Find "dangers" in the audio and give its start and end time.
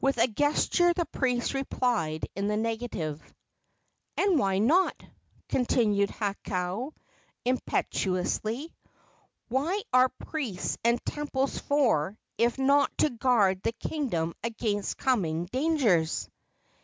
15.44-16.28